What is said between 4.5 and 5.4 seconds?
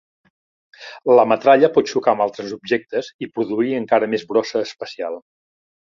espacial.